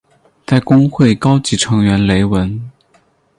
[0.47, 2.71] 在公会高级成员雷文。